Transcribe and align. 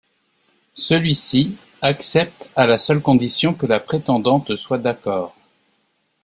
Celui-ci 0.79 1.57
accepte 1.83 2.49
à 2.55 2.65
la 2.65 2.79
seule 2.79 3.01
condition 3.03 3.53
que 3.53 3.67
la 3.67 3.79
prétendante 3.79 4.55
soit 4.55 4.79
d’accord. 4.79 5.35